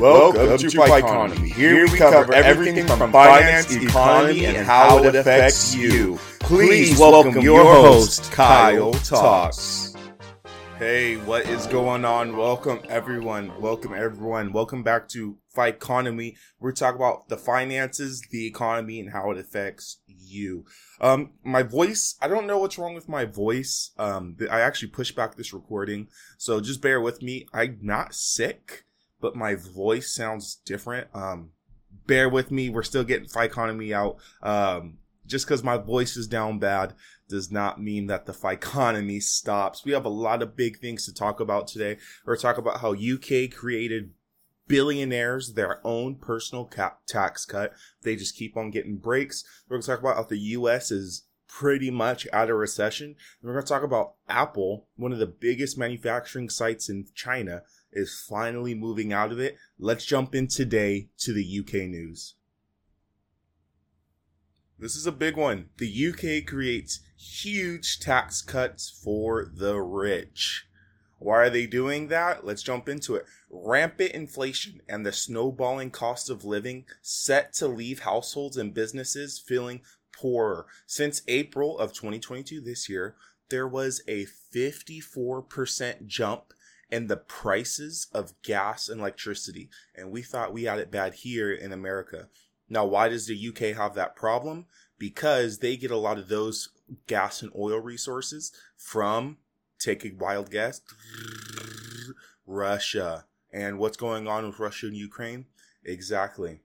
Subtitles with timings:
[0.00, 1.52] Welcome to Ficonomy.
[1.52, 6.18] Here we cover everything from finance, economy, and how it affects you.
[6.38, 9.94] Please welcome your host, Kyle Talks.
[10.78, 12.34] Hey, what is going on?
[12.34, 13.60] Welcome everyone.
[13.60, 14.54] Welcome everyone.
[14.54, 16.36] Welcome back to Ficonomy.
[16.58, 20.64] We're talking about the finances, the economy, and how it affects you.
[21.02, 23.90] Um, my voice, I don't know what's wrong with my voice.
[23.98, 26.08] Um, I actually pushed back this recording,
[26.38, 27.46] so just bear with me.
[27.52, 28.86] I'm not sick
[29.20, 31.08] but my voice sounds different.
[31.14, 31.50] Um,
[32.06, 32.70] bear with me.
[32.70, 34.18] We're still getting Ficonomy out.
[34.42, 36.94] Um, just because my voice is down bad
[37.28, 39.84] does not mean that the economy stops.
[39.84, 41.98] We have a lot of big things to talk about today.
[42.26, 44.10] We're talk about how UK created
[44.66, 47.72] billionaires their own personal cap tax cut.
[48.02, 49.44] They just keep on getting breaks.
[49.68, 53.16] We're going to talk about how the US is pretty much out of recession.
[53.42, 58.24] We're going to talk about Apple, one of the biggest manufacturing sites in China, is
[58.28, 59.56] finally moving out of it.
[59.78, 62.34] Let's jump in today to the UK news.
[64.78, 65.68] This is a big one.
[65.76, 70.66] The UK creates huge tax cuts for the rich.
[71.18, 72.46] Why are they doing that?
[72.46, 73.26] Let's jump into it.
[73.50, 79.82] Rampant inflation and the snowballing cost of living set to leave households and businesses feeling
[80.12, 80.66] poorer.
[80.86, 83.16] Since April of 2022 this year,
[83.50, 86.54] there was a 54% jump
[86.90, 89.70] and the prices of gas and electricity.
[89.94, 92.28] And we thought we had it bad here in America.
[92.68, 94.66] Now, why does the UK have that problem?
[94.98, 96.68] Because they get a lot of those
[97.06, 99.38] gas and oil resources from,
[99.78, 100.80] take a wild guess,
[102.46, 103.26] Russia.
[103.52, 105.46] And what's going on with Russia and Ukraine?
[105.84, 106.60] Exactly.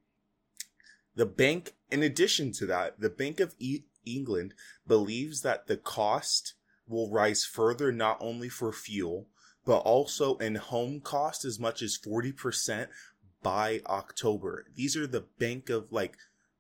[1.16, 4.54] The bank, in addition to that, the Bank of e- England
[4.86, 6.54] believes that the cost
[6.88, 9.28] will rise further not only for fuel,
[9.66, 12.88] but also in home cost as much as 40%
[13.42, 14.66] by October.
[14.76, 16.18] These are the bank of like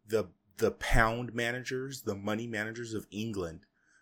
[0.08, 3.62] the the pound managers, the money managers of England.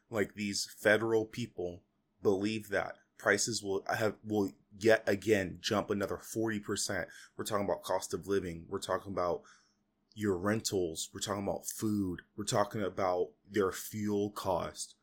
[0.10, 1.82] Like these federal people
[2.22, 7.06] believe that prices will have will yet again jump another 40%.
[7.38, 8.66] We're talking about cost of living.
[8.70, 9.42] We're talking about
[10.14, 11.10] your rentals.
[11.14, 12.22] We're talking about food.
[12.36, 14.96] We're talking about their fuel cost.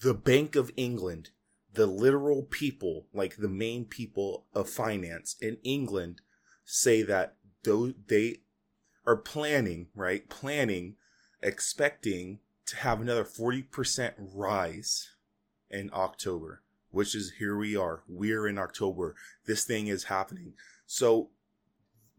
[0.00, 1.30] The Bank of England
[1.76, 6.22] the literal people, like the main people of finance in England,
[6.64, 7.36] say that
[8.08, 8.38] they
[9.06, 10.28] are planning, right?
[10.28, 10.96] Planning,
[11.42, 15.10] expecting to have another 40% rise
[15.70, 18.02] in October, which is here we are.
[18.08, 19.14] We're in October.
[19.46, 20.54] This thing is happening.
[20.86, 21.28] So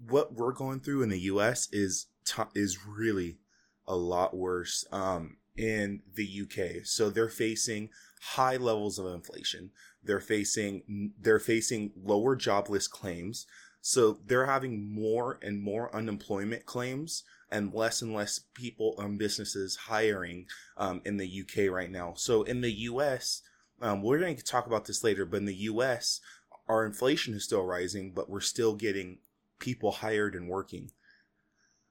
[0.07, 3.39] what we're going through in the US is t- is really
[3.87, 6.85] a lot worse um in the UK.
[6.85, 7.89] So they're facing
[8.21, 9.71] high levels of inflation.
[10.03, 13.45] They're facing they're facing lower jobless claims.
[13.81, 19.17] So they're having more and more unemployment claims and less and less people and um,
[19.17, 22.13] businesses hiring um, in the UK right now.
[22.17, 23.41] So in the US,
[23.81, 26.19] um, we're going to talk about this later, but in the US,
[26.67, 29.19] our inflation is still rising, but we're still getting
[29.59, 30.91] people hired and working.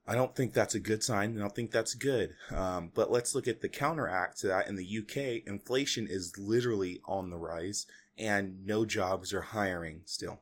[0.08, 1.36] I don't think that's a good sign.
[1.36, 2.36] I don't think that's good.
[2.54, 4.68] Um, but let's look at the counteract to that.
[4.68, 10.40] In the UK, inflation is literally on the rise and no jobs are hiring still.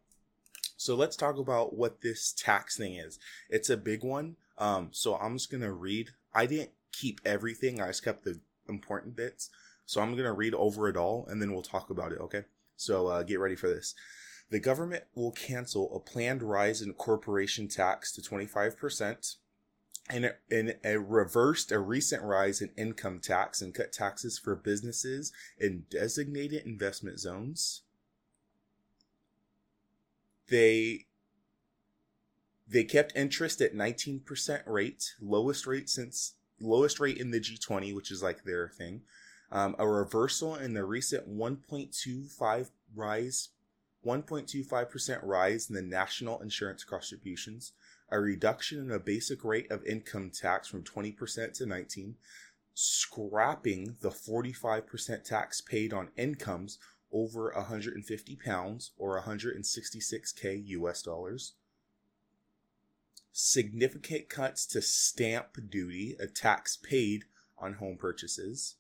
[0.76, 3.18] So let's talk about what this tax thing is.
[3.48, 4.36] It's a big one.
[4.58, 6.10] Um, so I'm just going to read.
[6.34, 7.80] I didn't keep everything.
[7.80, 9.48] I just kept the important bits.
[9.86, 12.20] So I'm going to read over it all and then we'll talk about it.
[12.20, 12.42] Okay.
[12.76, 13.94] So uh, get ready for this.
[14.50, 19.36] The government will cancel a planned rise in corporation tax to 25%
[20.10, 25.32] and and it reversed a recent rise in income tax and cut taxes for businesses
[25.58, 27.82] in designated investment zones.
[30.48, 31.06] They
[32.66, 38.10] they kept interest at 19% rate, lowest rate since lowest rate in the G20, which
[38.10, 39.02] is like their thing.
[39.52, 43.50] Um, a reversal in the recent 1.25 rise,
[44.04, 47.72] 1.25% rise in the national insurance contributions
[48.10, 52.16] a reduction in the basic rate of income tax from 20% to 19,
[52.74, 56.78] scrapping the 45% tax paid on incomes
[57.12, 61.54] over 150 pounds or 166k US dollars.
[63.32, 67.24] Significant cuts to stamp duty, a tax paid
[67.58, 68.76] on home purchases.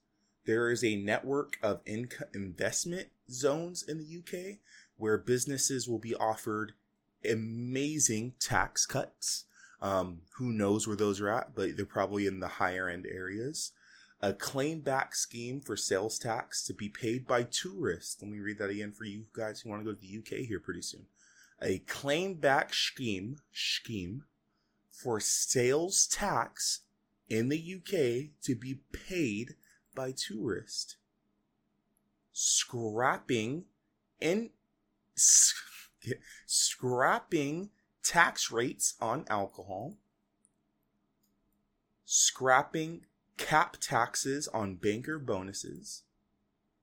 [0.46, 4.58] There is a network of investment zones in the UK
[4.96, 6.74] where businesses will be offered
[7.26, 9.44] amazing tax cuts.
[9.80, 13.72] Um, who knows where those are at, but they're probably in the higher end areas.
[14.22, 18.22] A claim back scheme for sales tax to be paid by tourists.
[18.22, 20.46] Let me read that again for you guys who want to go to the UK
[20.46, 21.06] here pretty soon.
[21.60, 24.24] a claim back scheme scheme
[24.90, 26.80] for sales tax
[27.28, 29.56] in the UK to be paid
[29.94, 30.96] by tourists.
[32.32, 33.64] Scrapping
[34.20, 34.50] in
[36.46, 37.70] scrapping
[38.02, 39.94] tax rates on alcohol,
[42.04, 43.06] scrapping
[43.36, 46.02] cap taxes on banker bonuses,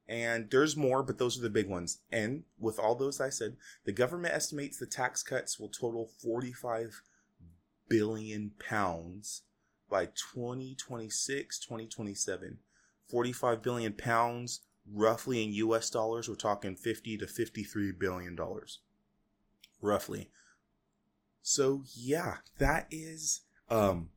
[0.07, 2.00] and there's more, but those are the big ones.
[2.12, 7.01] And with all those I said, the government estimates the tax cuts will total 45
[7.88, 9.44] billion pounds
[9.89, 12.57] by 2026, 2027.
[13.09, 18.79] 45 billion pounds, roughly in US dollars, we're talking 50 to 53 billion dollars.
[19.81, 20.29] Roughly.
[21.41, 24.09] So yeah, that is um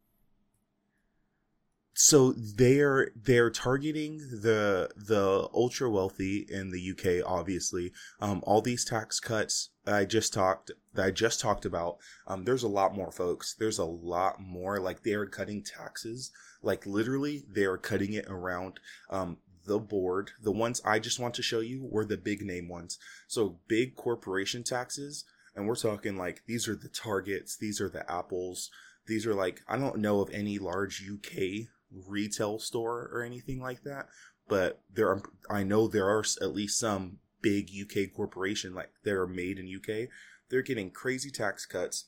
[1.96, 7.93] so they're they're targeting the the ultra wealthy in the UK obviously.
[8.20, 12.64] Um all these tax cuts I just talked that I just talked about um there's
[12.64, 13.55] a lot more folks.
[13.55, 16.31] There's a lot more like they are cutting taxes.
[16.62, 20.32] Like literally they are cutting it around um the board.
[20.43, 22.99] The ones I just want to show you were the big name ones.
[23.28, 25.25] So big corporation taxes
[25.55, 28.71] and we're talking like these are the targets these are the apples
[29.06, 31.69] these are like I don't know of any large UK
[32.06, 34.09] retail store or anything like that.
[34.49, 39.27] But there are, I know there are at least some big UK corporation like they're
[39.27, 40.09] made in UK.
[40.51, 42.07] They're getting crazy tax cuts.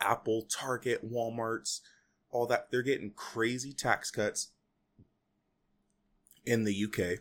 [0.00, 1.80] Apple, Target, Walmart's,
[2.30, 2.70] all that.
[2.70, 4.48] They're getting crazy tax cuts
[6.44, 7.20] in the UK.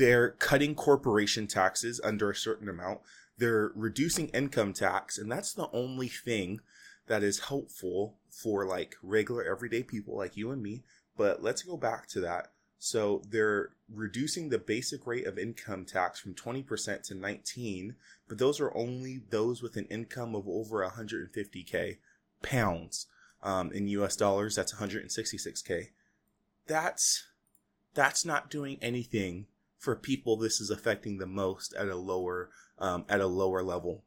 [0.00, 3.00] They're cutting corporation taxes under a certain amount.
[3.36, 6.60] They're reducing income tax, and that's the only thing
[7.06, 10.84] that is helpful for like regular everyday people like you and me.
[11.18, 12.52] But let's go back to that.
[12.78, 17.94] So they're reducing the basic rate of income tax from 20% to 19,
[18.26, 21.98] but those are only those with an income of over 150k
[22.42, 23.06] pounds.
[23.42, 25.88] Um, in US dollars, that's 166k.
[26.66, 27.26] That's
[27.92, 29.44] that's not doing anything
[29.80, 34.04] for people this is affecting the most at a lower um, at a lower level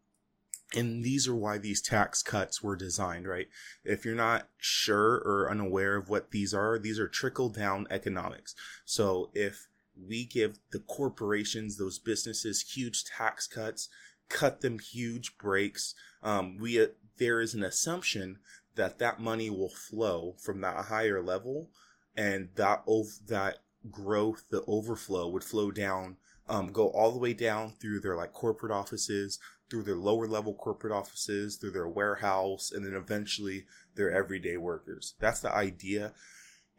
[0.75, 3.48] and these are why these tax cuts were designed, right?
[3.84, 8.56] If you're not sure or unaware of what these are, these are trickle down economics.
[8.86, 13.90] So if we give the corporations, those businesses, huge tax cuts,
[14.30, 15.94] cut them huge breaks,
[16.24, 16.88] um, we uh,
[17.18, 18.40] there is an assumption
[18.75, 21.70] that that money will flow from that higher level,
[22.16, 23.60] and that ov- that
[23.92, 26.18] growth, the overflow, would flow down
[26.50, 29.40] um, go all the way down through their like corporate offices,
[29.70, 33.66] through their lower level corporate offices, through their warehouse, and then eventually
[33.96, 35.16] their everyday workers.
[35.20, 36.14] That's the idea.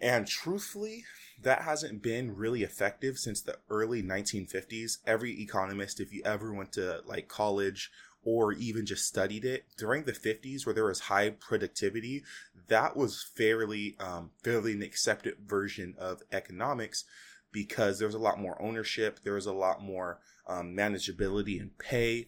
[0.00, 1.04] And truthfully,
[1.40, 4.98] that hasn't been really effective since the early 1950s.
[5.06, 7.90] Every economist, if you ever went to like college
[8.24, 12.22] or even just studied it during the 50s where there was high productivity,
[12.68, 17.04] that was fairly, um, fairly an accepted version of economics
[17.52, 20.18] because there was a lot more ownership, there was a lot more
[20.48, 22.26] um, manageability and pay,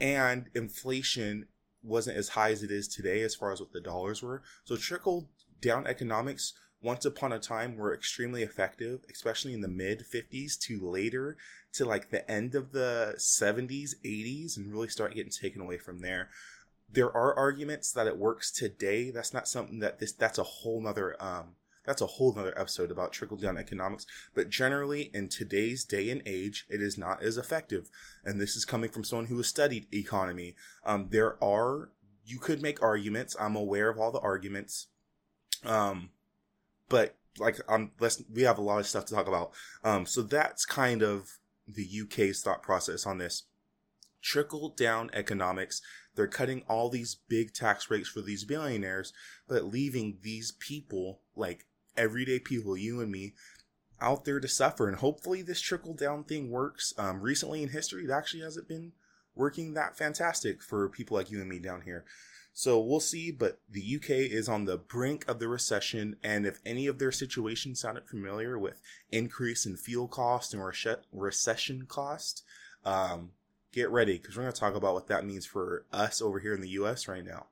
[0.00, 1.46] and inflation
[1.82, 4.42] wasn't as high as it is today as far as what the dollars were.
[4.64, 5.28] So trickle
[5.60, 10.80] down economics once upon a time were extremely effective, especially in the mid 50s to
[10.80, 11.36] later
[11.72, 16.00] to like the end of the 70s, 80s, and really start getting taken away from
[16.00, 16.28] there.
[16.90, 19.10] There are arguments that it works today.
[19.10, 21.54] That's not something that this, that's a whole nother, um,
[21.86, 24.04] that's a whole nother episode about trickle down economics.
[24.34, 27.88] But generally, in today's day and age, it is not as effective.
[28.24, 30.54] And this is coming from someone who has studied economy.
[30.84, 31.90] Um, there are,
[32.24, 33.34] you could make arguments.
[33.40, 34.88] I'm aware of all the arguments.
[35.64, 36.10] Um,
[36.92, 37.58] but like,
[37.98, 39.50] let's, we have a lot of stuff to talk about.
[39.82, 43.44] Um, so that's kind of the UK's thought process on this.
[44.22, 45.82] Trickle down economics
[46.14, 49.12] they're cutting all these big tax rates for these billionaires,
[49.48, 53.34] but leaving these people like everyday people, you and me,
[54.00, 54.88] out there to suffer.
[54.88, 56.92] And hopefully this trickle down thing works.
[56.98, 58.92] Um, recently in history, it actually hasn't been
[59.34, 62.04] working that fantastic for people like you and me down here.
[62.54, 66.60] So we'll see, but the UK is on the brink of the recession, and if
[66.66, 68.80] any of their situations sounded familiar with
[69.10, 70.62] increase in fuel cost and
[71.12, 72.44] recession cost,
[72.84, 73.30] um,
[73.72, 76.54] get ready because we're going to talk about what that means for us over here
[76.54, 77.46] in the US right now.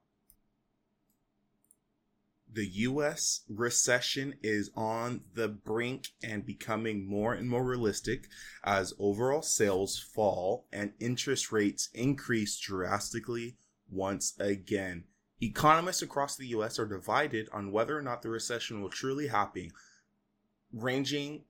[2.52, 8.26] The US recession is on the brink and becoming more and more realistic
[8.64, 13.56] as overall sales fall and interest rates increase drastically
[13.90, 15.04] once again.
[15.40, 19.70] Economists across the US are divided on whether or not the recession will truly happen,
[20.72, 21.44] ranging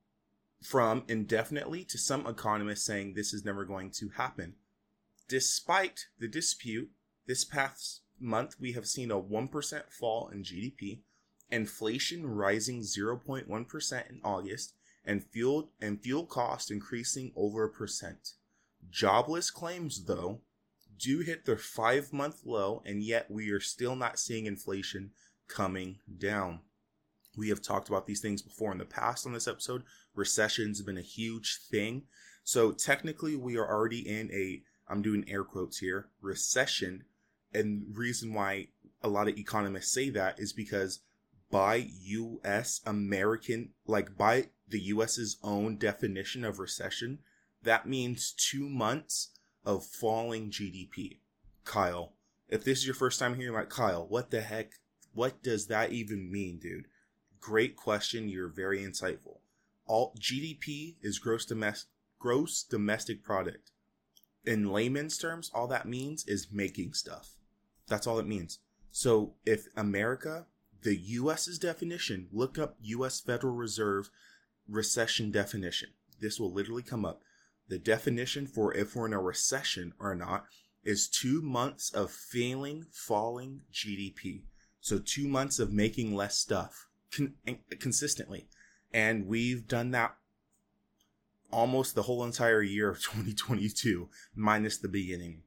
[0.63, 4.55] from indefinitely to some economists saying this is never going to happen.
[5.29, 6.91] Despite the dispute,
[7.27, 11.01] this past month we have seen a 1% fall in GDP,
[11.51, 18.35] inflation rising 0.1% in August, and fuel and fuel cost increasing over a percent.
[18.91, 20.43] Jobless claims though
[21.01, 25.11] do hit their 5-month low and yet we are still not seeing inflation
[25.49, 26.61] coming down.
[27.37, 29.83] We have talked about these things before in the past on this episode.
[30.15, 32.03] Recession's been a huge thing.
[32.45, 37.05] So technically we are already in a I'm doing air quotes here, recession.
[37.55, 38.69] And reason why
[39.03, 41.01] a lot of economists say that is because
[41.51, 47.21] by US American, like by the US's own definition of recession,
[47.63, 49.31] that means two months
[49.65, 51.19] of falling GDP.
[51.65, 52.15] Kyle,
[52.49, 54.73] if this is your first time hearing about Kyle, what the heck?
[55.13, 56.87] What does that even mean, dude?
[57.41, 58.29] Great question.
[58.29, 59.39] You're very insightful.
[59.87, 61.89] All GDP is gross domestic
[62.21, 63.73] gross domestic product.
[64.45, 67.35] In layman's terms, all that means is making stuff.
[67.89, 68.61] That's all it means.
[68.93, 70.47] So if America,
[70.83, 74.11] the US's definition, look up US Federal Reserve
[74.69, 75.91] recession definition.
[76.21, 77.23] This will literally come up.
[77.71, 80.47] The definition for if we're in a recession or not
[80.83, 84.43] is two months of failing, falling GDP.
[84.81, 88.49] So two months of making less stuff con- eh, consistently.
[88.93, 90.17] And we've done that
[91.53, 95.43] almost the whole entire year of 2022, minus the beginning.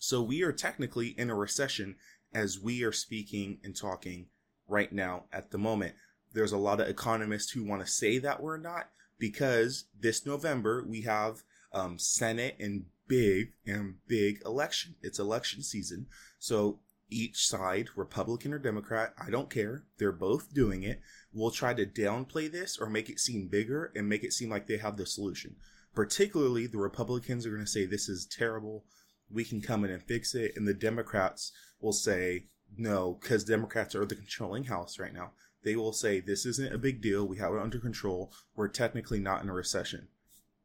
[0.00, 1.94] So we are technically in a recession
[2.34, 4.26] as we are speaking and talking
[4.66, 5.94] right now at the moment.
[6.32, 8.88] There's a lot of economists who want to say that we're not
[9.20, 14.96] because this November we have um, Senate and big and big election.
[15.02, 16.06] It's election season.
[16.38, 19.84] So each side, Republican or Democrat, I don't care.
[19.98, 21.00] They're both doing it.
[21.32, 24.66] Will try to downplay this or make it seem bigger and make it seem like
[24.66, 25.56] they have the solution.
[25.94, 28.84] Particularly, the Republicans are going to say this is terrible.
[29.28, 30.52] We can come in and fix it.
[30.56, 32.46] And the Democrats will say
[32.76, 35.32] no, because Democrats are the controlling house right now.
[35.62, 37.26] They will say this isn't a big deal.
[37.26, 38.32] We have it under control.
[38.56, 40.08] We're technically not in a recession.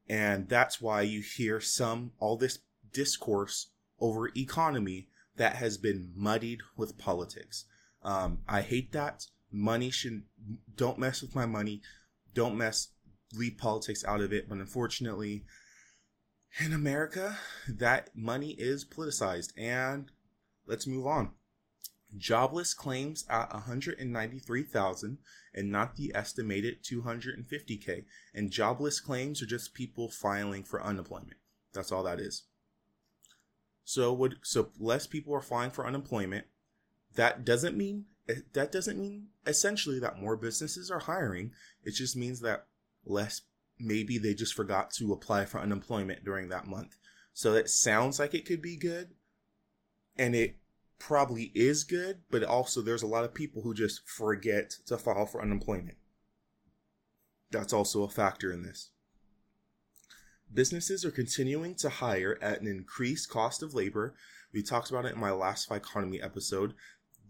[0.07, 2.59] And that's why you hear some, all this
[2.93, 7.65] discourse over economy that has been muddied with politics.
[8.03, 9.25] Um, I hate that.
[9.51, 10.23] Money should
[10.75, 11.81] don't mess with my money.
[12.33, 12.89] Don't mess
[13.33, 14.47] leave politics out of it.
[14.47, 15.45] But unfortunately,
[16.63, 17.37] in America,
[17.67, 19.51] that money is politicized.
[19.57, 20.11] And
[20.67, 21.31] let's move on.
[22.17, 25.17] Jobless claims at 193,000
[25.53, 28.05] and not the estimated 250k.
[28.33, 31.37] And jobless claims are just people filing for unemployment.
[31.73, 32.43] That's all that is.
[33.83, 36.45] So would so less people are filing for unemployment.
[37.15, 38.05] That doesn't mean
[38.53, 41.51] that doesn't mean essentially that more businesses are hiring.
[41.83, 42.65] It just means that
[43.05, 43.41] less
[43.79, 46.97] maybe they just forgot to apply for unemployment during that month.
[47.33, 49.09] So it sounds like it could be good
[50.17, 50.57] and it
[50.99, 55.25] probably is good, but also there's a lot of people who just forget to file
[55.25, 55.97] for unemployment.
[57.51, 58.91] That's also a factor in this.
[60.53, 64.15] Businesses are continuing to hire at an increased cost of labor.
[64.53, 66.73] We talked about it in my last economy episode.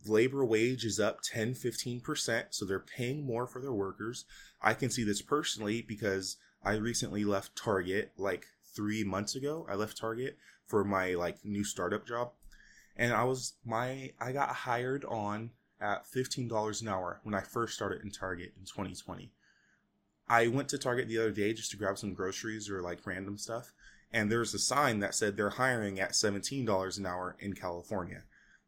[0.06, 4.26] Labor wage is up 10 15%, so they're paying more for their workers.
[4.62, 8.46] I can see this personally because I recently left Target like
[8.76, 9.66] three months ago.
[9.70, 12.32] I left Target for my like new startup job.
[12.96, 17.76] And I was my I got hired on at $15 an hour when I first
[17.76, 19.32] started in Target in 2020.
[20.28, 23.38] I went to Target the other day just to grab some groceries or like random
[23.38, 23.74] stuff,
[24.12, 27.54] and there was a sign that said they're hiring at seventeen dollars an hour in
[27.54, 28.24] California.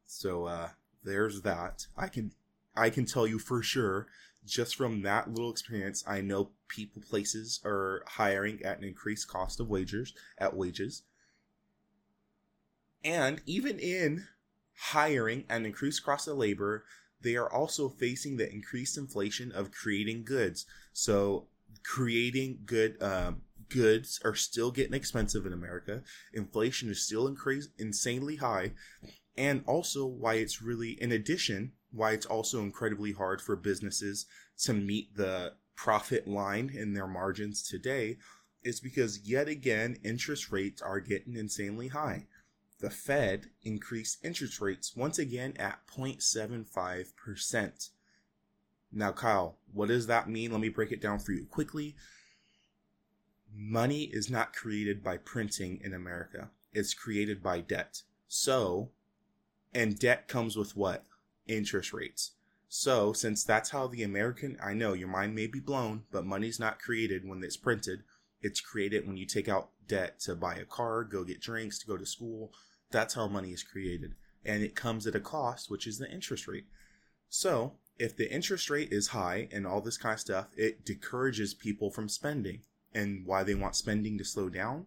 [0.06, 0.70] So uh,
[1.04, 1.88] there's that.
[1.98, 2.34] I can
[2.76, 4.08] I can tell you for sure,
[4.46, 9.60] just from that little experience, I know people places are hiring at an increased cost
[9.60, 11.04] of wages at wages.
[13.08, 14.28] And even in
[14.76, 16.84] hiring and increased cost of labor,
[17.22, 20.66] they are also facing the increased inflation of creating goods.
[20.92, 21.48] So
[21.84, 26.04] creating good um, goods are still getting expensive in America.
[26.34, 28.74] Inflation is still increase insanely high,
[29.38, 34.26] and also why it's really in addition why it's also incredibly hard for businesses
[34.58, 38.18] to meet the profit line in their margins today
[38.64, 42.28] is because yet again interest rates are getting insanely high
[42.80, 47.90] the Fed increased interest rates once again at 0.75%.
[48.92, 50.52] Now, Kyle, what does that mean?
[50.52, 51.96] Let me break it down for you quickly.
[53.54, 58.02] Money is not created by printing in America, it's created by debt.
[58.28, 58.92] So,
[59.74, 61.06] and debt comes with what?
[61.48, 62.32] Interest rates.
[62.70, 66.60] So, since that's how the American, I know your mind may be blown, but money's
[66.60, 68.04] not created when it's printed.
[68.42, 71.88] It's created when you take out debt to buy a car, go get drinks, to
[71.88, 72.54] go to school.
[72.92, 74.16] That's how money is created.
[74.46, 76.68] And it comes at a cost, which is the interest rate.
[77.30, 81.54] So, if the interest rate is high and all this kind of stuff, it discourages
[81.54, 82.62] people from spending.
[82.94, 84.86] And why they want spending to slow down?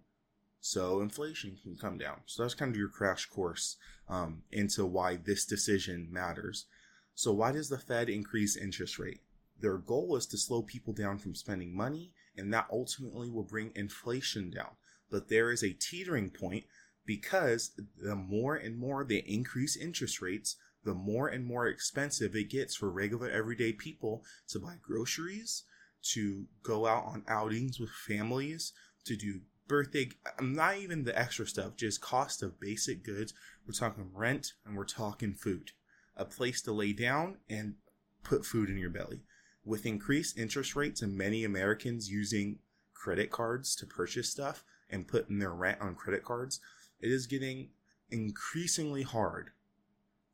[0.61, 2.21] So inflation can come down.
[2.27, 3.77] So that's kind of your crash course
[4.09, 6.67] um, into why this decision matters.
[7.15, 9.21] So, why does the Fed increase interest rate?
[9.59, 13.73] Their goal is to slow people down from spending money, and that ultimately will bring
[13.75, 14.71] inflation down.
[15.11, 16.65] But there is a teetering point
[17.11, 22.49] because the more and more they increase interest rates, the more and more expensive it
[22.49, 25.65] gets for regular everyday people to buy groceries,
[26.13, 28.73] to go out on outings with families,
[29.05, 33.35] to do birthday, um, not even the extra stuff, just cost of basic goods.
[33.67, 35.73] We're talking rent and we're talking food
[36.17, 37.75] a place to lay down and
[38.23, 39.23] put food in your belly.
[39.65, 42.61] With increased interest rates and many Americans using
[42.95, 46.61] credit cards to purchase stuff and putting their rent on credit cards,
[47.01, 47.71] it is getting
[48.11, 49.51] increasingly hard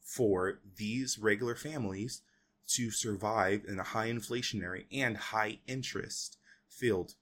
[0.00, 2.22] for these regular families
[2.68, 7.14] to survive in a high inflationary and high interest field.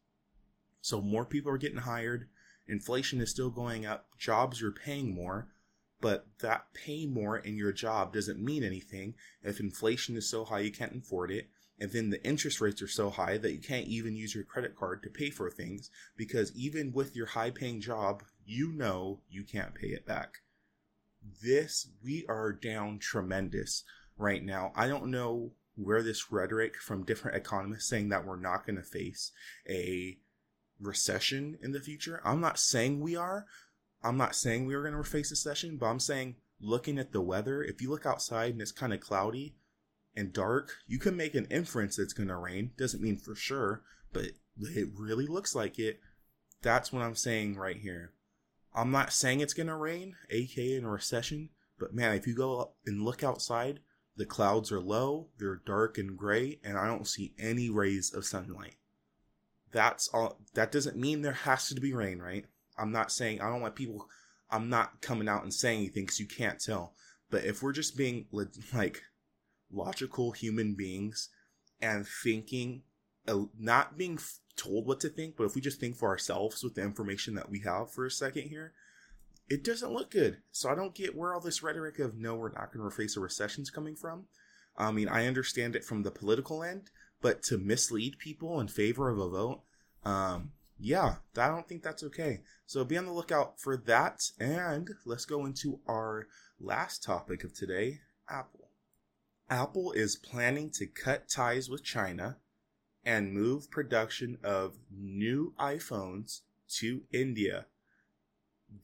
[0.81, 2.29] So more people are getting hired,
[2.67, 5.49] inflation is still going up, jobs are paying more,
[6.01, 10.61] but that pay more in your job doesn't mean anything if inflation is so high
[10.61, 11.49] you can't afford it
[11.81, 14.76] and then the interest rates are so high that you can't even use your credit
[14.76, 19.45] card to pay for things because even with your high paying job you know you
[19.45, 20.38] can't pay it back.
[21.43, 23.85] This we are down tremendous
[24.16, 24.73] right now.
[24.76, 28.83] I don't know where this rhetoric from different economists saying that we're not going to
[28.83, 29.33] face
[29.69, 30.19] a
[30.81, 32.21] recession in the future.
[32.25, 33.47] I'm not saying we are.
[34.02, 37.12] I'm not saying we are going to face a recession, but I'm saying looking at
[37.12, 39.57] the weather, if you look outside and it's kind of cloudy
[40.16, 42.73] and dark, you can make an inference it's going to rain.
[42.76, 44.25] Doesn't mean for sure, but
[44.59, 46.00] it really looks like it.
[46.62, 48.12] That's what I'm saying right here.
[48.75, 52.35] I'm not saying it's going to rain, aka in a recession, but man, if you
[52.35, 53.81] go and look outside,
[54.16, 58.24] the clouds are low, they're dark and gray, and I don't see any rays of
[58.24, 58.77] sunlight.
[59.72, 60.38] That's all.
[60.55, 62.46] That doesn't mean there has to be rain, right?
[62.79, 64.09] I'm not saying I don't want people.
[64.50, 66.94] I'm not coming out and saying anything because you can't tell.
[67.31, 68.27] But if we're just being
[68.72, 69.03] like
[69.75, 71.29] logical human beings
[71.81, 72.83] and thinking,
[73.29, 74.19] uh, not being
[74.57, 77.51] told what to think, but if we just think for ourselves with the information that
[77.51, 78.73] we have for a second here,
[79.49, 80.39] it doesn't look good.
[80.53, 83.17] So I don't get where all this rhetoric of no, we're not going to face
[83.17, 84.27] a recession is coming from.
[84.77, 89.09] I mean, I understand it from the political end, but to mislead people in favor
[89.09, 89.63] of a vote,
[90.05, 92.41] um, yeah, I don't think that's okay.
[92.67, 94.23] So be on the lookout for that.
[94.41, 96.27] And let's go into our
[96.61, 98.63] last topic of today Apple.
[99.50, 102.38] Apple is planning to cut ties with China
[103.04, 107.66] and move production of new iPhones to India.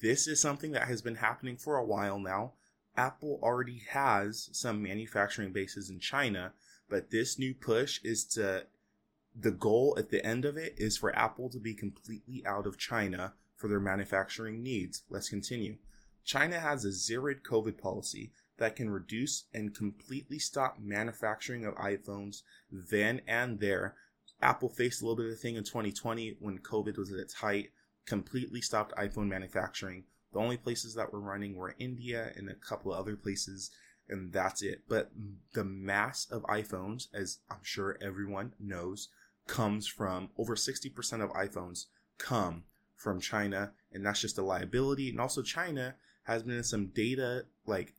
[0.01, 2.53] This is something that has been happening for a while now.
[2.97, 6.53] Apple already has some manufacturing bases in China,
[6.89, 8.67] but this new push is to
[9.35, 12.79] the goal at the end of it is for Apple to be completely out of
[12.79, 15.03] China for their manufacturing needs.
[15.09, 15.79] Let's continue.
[16.25, 22.43] China has a zero COVID policy that can reduce and completely stop manufacturing of iPhones
[22.71, 23.97] then and there.
[24.43, 27.35] Apple faced a little bit of a thing in 2020 when COVID was at its
[27.35, 27.71] height,
[28.07, 30.05] completely stopped iPhone manufacturing.
[30.33, 33.71] The only places that were running were India and a couple of other places,
[34.09, 34.83] and that's it.
[34.89, 35.11] But
[35.55, 39.09] the mass of iPhones, as I'm sure everyone knows,
[39.47, 41.87] comes from over 60% of iPhones
[42.19, 45.09] come from China, and that's just a liability.
[45.09, 47.95] And also, China has been in some data like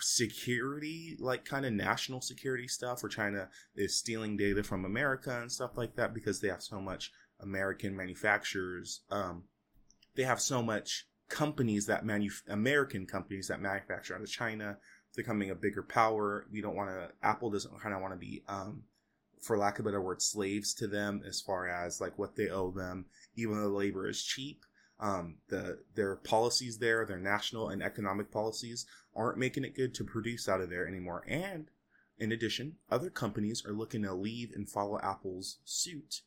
[0.00, 5.50] security, like kind of national security stuff, where China is stealing data from America and
[5.50, 9.02] stuff like that because they have so much American manufacturers.
[9.10, 9.44] Um,
[10.14, 14.78] they have so much companies that manu American companies that manufacture out of China
[15.16, 16.46] becoming a bigger power.
[16.52, 17.10] We don't want to.
[17.22, 18.84] Apple doesn't kind of want to be um,
[19.40, 22.48] for lack of a better word, slaves to them as far as like what they
[22.48, 24.64] owe them, even though labor is cheap.
[25.00, 30.04] Um, the their policies there, their national and economic policies, aren't making it good to
[30.04, 31.24] produce out of there anymore.
[31.26, 31.70] And
[32.18, 36.22] in addition, other companies are looking to leave and follow Apple's suit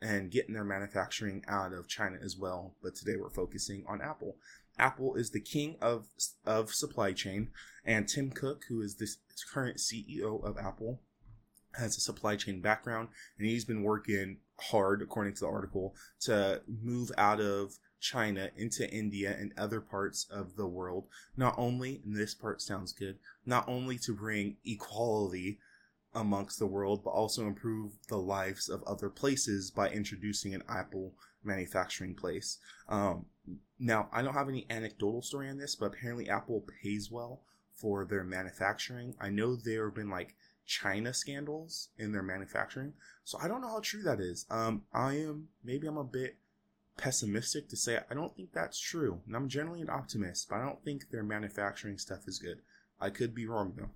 [0.00, 2.76] and getting their manufacturing out of China as well.
[2.82, 4.36] But today we're focusing on Apple.
[4.78, 6.06] Apple is the king of
[6.46, 7.50] of supply chain,
[7.84, 9.08] and Tim Cook, who is the
[9.52, 11.00] current CEO of Apple,
[11.78, 13.08] has a supply chain background
[13.38, 18.90] and he's been working hard, according to the article, to move out of China into
[18.90, 21.06] India and other parts of the world.
[21.36, 25.58] Not only, and this part sounds good, not only to bring equality
[26.12, 31.14] amongst the world, but also improve the lives of other places by introducing an Apple
[31.44, 32.58] manufacturing place.
[32.88, 33.26] Um,
[33.78, 37.40] now, I don't have any anecdotal story on this, but apparently Apple pays well
[37.74, 39.14] for their manufacturing.
[39.20, 40.34] I know there have been like
[40.66, 42.92] China scandals in their manufacturing,
[43.24, 44.44] so I don't know how true that is.
[44.50, 46.36] Um, I am maybe I'm a bit
[47.02, 50.64] pessimistic to say I don't think that's true, and I'm generally an optimist, but I
[50.64, 52.58] don't think their manufacturing stuff is good.
[53.00, 53.90] I could be wrong though.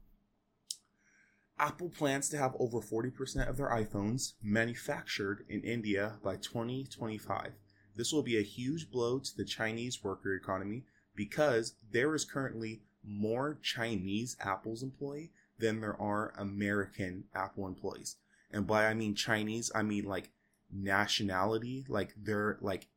[1.56, 7.52] Apple plans to have over 40% of their iPhones manufactured in India by 2025.
[7.94, 10.82] This will be a huge blow to the Chinese worker economy
[11.14, 18.16] because there is currently more Chinese Apple's employee than there are American Apple employees.
[18.50, 20.30] And by I mean Chinese, I mean like
[20.70, 22.88] nationality, like they're like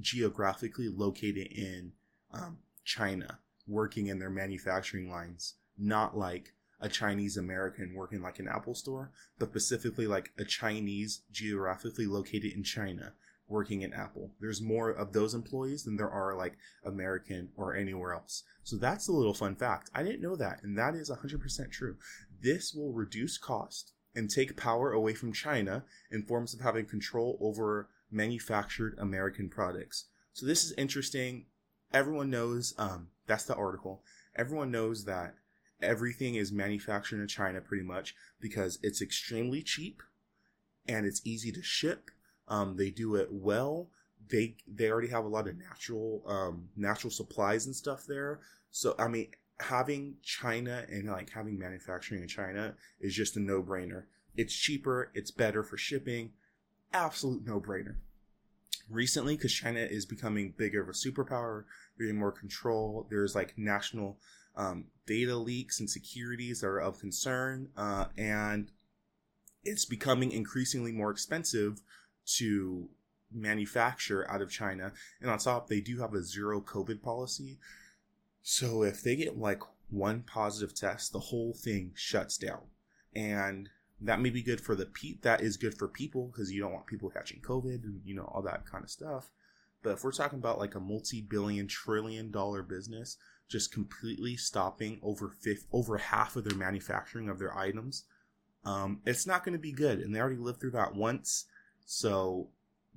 [0.00, 1.92] geographically located in
[2.32, 8.48] um, China, working in their manufacturing lines, not like a Chinese American working like an
[8.48, 13.14] Apple store, but specifically like a Chinese geographically located in China
[13.48, 14.32] working in Apple.
[14.40, 18.42] There's more of those employees than there are like American or anywhere else.
[18.62, 19.90] So that's a little fun fact.
[19.94, 21.96] I didn't know that, and that is 100% true.
[22.42, 27.38] This will reduce cost and take power away from China in forms of having control
[27.40, 30.06] over manufactured American products.
[30.32, 31.46] So this is interesting.
[31.92, 34.02] Everyone knows um, that's the article.
[34.34, 35.34] Everyone knows that
[35.80, 40.02] everything is manufactured in China pretty much because it's extremely cheap
[40.88, 42.10] and it's easy to ship.
[42.48, 43.88] Um, they do it well.
[44.28, 48.40] They they already have a lot of natural um, natural supplies and stuff there.
[48.70, 49.28] So I mean,
[49.60, 54.04] having China and like having manufacturing in China is just a no brainer.
[54.36, 55.10] It's cheaper.
[55.14, 56.32] It's better for shipping.
[56.92, 57.96] Absolute no brainer.
[58.88, 61.64] Recently, because China is becoming bigger of a superpower,
[61.98, 63.06] getting more control.
[63.10, 64.18] There's like national
[64.56, 68.70] um, data leaks and securities are of concern, uh, and
[69.64, 71.80] it's becoming increasingly more expensive
[72.36, 72.88] to
[73.32, 74.92] manufacture out of China.
[75.20, 77.58] And on top, they do have a zero COVID policy.
[78.42, 82.62] So if they get like one positive test, the whole thing shuts down.
[83.14, 83.70] And
[84.00, 86.72] that may be good for the pe- that is good for people because you don't
[86.72, 89.30] want people catching COVID and you know all that kind of stuff.
[89.82, 93.16] But if we're talking about like a multi-billion trillion dollar business,
[93.48, 98.04] just completely stopping over fifth, over half of their manufacturing of their items,
[98.64, 100.00] um, it's not going to be good.
[100.00, 101.46] And they already lived through that once,
[101.84, 102.48] so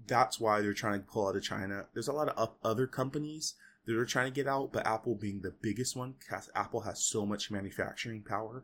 [0.07, 1.85] that's why they're trying to pull out of China.
[1.93, 3.53] There's a lot of other companies
[3.85, 6.15] that are trying to get out, but Apple being the biggest one,
[6.55, 8.63] Apple has so much manufacturing power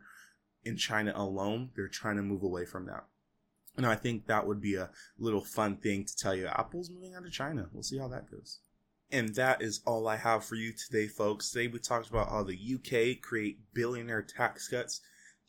[0.66, 3.06] in China alone, they're trying to move away from that.
[3.78, 6.48] And I think that would be a little fun thing to tell you.
[6.48, 7.68] Apple's moving out of China.
[7.72, 8.60] We'll see how that goes.
[9.12, 11.52] And that is all I have for you today, folks.
[11.52, 15.02] Today we talked about how the UK create billionaire tax cuts.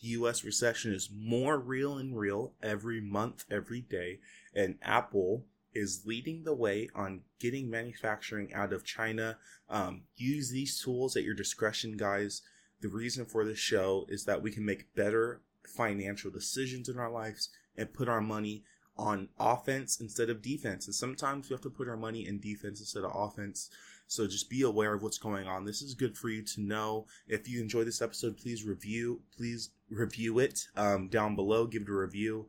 [0.03, 4.21] The US recession is more real and real every month, every day.
[4.55, 9.39] And Apple is leading the way on getting manufacturing out of China.
[9.69, 12.43] Um, use these tools at your discretion, guys.
[12.81, 17.11] The reason for this show is that we can make better financial decisions in our
[17.11, 18.65] lives and put our money
[18.99, 20.87] on offense instead of defense.
[20.87, 23.71] And sometimes we have to put our money in defense instead of offense.
[24.07, 25.65] So just be aware of what's going on.
[25.65, 27.07] This is good for you to know.
[27.29, 31.67] If you enjoy this episode, please review, please review it um, down below.
[31.67, 32.47] Give it a review.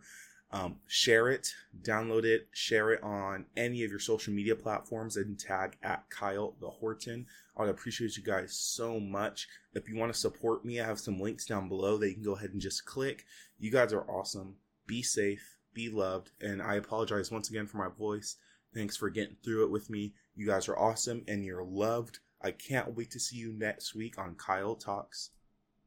[0.50, 5.38] Um, share it, download it, share it on any of your social media platforms and
[5.38, 7.26] tag at Kyle the Horton.
[7.58, 9.48] I would appreciate you guys so much.
[9.74, 12.24] If you want to support me, I have some links down below that you can
[12.24, 13.26] go ahead and just click.
[13.60, 14.56] You guys are awesome.
[14.86, 16.32] Be safe be loved.
[16.42, 18.38] And I apologize once again for my voice.
[18.74, 20.14] Thanks for getting through it with me.
[20.36, 22.18] You guys are awesome and you're loved.
[22.42, 25.30] I can't wait to see you next week on Kyle Talks.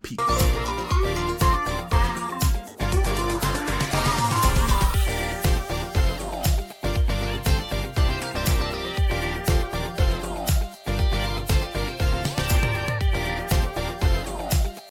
[0.01, 0.17] Peace.